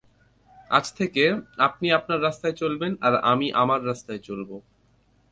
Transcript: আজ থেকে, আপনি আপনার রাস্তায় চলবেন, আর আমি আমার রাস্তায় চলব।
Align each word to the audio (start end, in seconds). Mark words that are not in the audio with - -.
আজ 0.71 0.85
থেকে, 0.93 1.23
আপনি 1.57 1.87
আপনার 1.91 2.19
রাস্তায় 2.21 2.53
চলবেন, 2.53 2.91
আর 3.01 3.13
আমি 3.23 3.47
আমার 3.53 3.79
রাস্তায় 3.85 4.19
চলব। 4.19 4.49